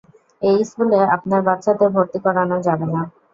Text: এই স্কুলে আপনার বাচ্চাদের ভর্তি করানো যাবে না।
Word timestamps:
এই 0.41 0.59
স্কুলে 0.63 0.99
আপনার 1.15 1.41
বাচ্চাদের 1.47 1.89
ভর্তি 1.95 2.19
করানো 2.25 2.57
যাবে 2.67 2.85
না। 2.87 3.01